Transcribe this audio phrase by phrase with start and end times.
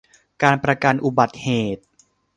[0.43, 1.83] การประกันอุบัติเหตุ